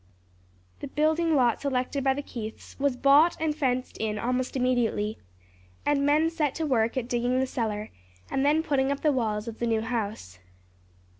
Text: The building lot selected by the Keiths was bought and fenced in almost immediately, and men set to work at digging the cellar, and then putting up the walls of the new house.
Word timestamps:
The 0.79 0.87
building 0.87 1.35
lot 1.35 1.61
selected 1.61 2.03
by 2.03 2.15
the 2.15 2.23
Keiths 2.23 2.75
was 2.79 2.95
bought 2.97 3.37
and 3.39 3.55
fenced 3.55 3.99
in 3.99 4.17
almost 4.17 4.55
immediately, 4.55 5.19
and 5.85 6.03
men 6.03 6.31
set 6.31 6.55
to 6.55 6.65
work 6.65 6.97
at 6.97 7.07
digging 7.07 7.39
the 7.39 7.45
cellar, 7.45 7.91
and 8.31 8.43
then 8.43 8.63
putting 8.63 8.91
up 8.91 9.01
the 9.01 9.11
walls 9.11 9.47
of 9.47 9.59
the 9.59 9.67
new 9.67 9.81
house. 9.81 10.39